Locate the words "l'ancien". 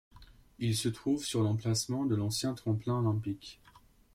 2.15-2.55